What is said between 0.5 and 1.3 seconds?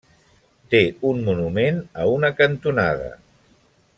Té un